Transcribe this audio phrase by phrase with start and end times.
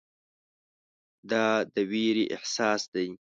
[1.31, 3.09] دا د ویرې احساس دی.